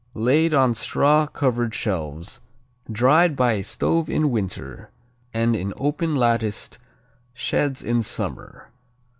Laid 0.15 0.51
on 0.51 0.73
straw 0.73 1.27
covered 1.27 1.75
shelves, 1.75 2.39
dried 2.91 3.35
by 3.35 3.51
a 3.51 3.61
stove 3.61 4.09
in 4.09 4.31
winter 4.31 4.89
and 5.31 5.55
in 5.55 5.75
open 5.77 6.15
latticed 6.15 6.79
sheds 7.35 7.83
in 7.83 8.01
summer. 8.01 8.69